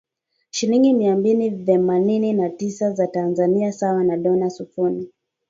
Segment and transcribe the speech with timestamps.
[0.49, 5.09] shilingi mia mbili themanini na tisa za Tanzania sawa na dola sufuri